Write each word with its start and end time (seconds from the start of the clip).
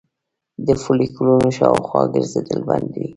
د 0.65 0.67
فولیکونو 0.81 1.35
شاوخوا 1.57 2.01
ګرځیدل 2.13 2.59
بندوي 2.67 3.07